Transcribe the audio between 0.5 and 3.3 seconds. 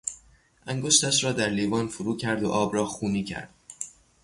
انگشتش را در لیوان فرو کرد و آب را خونی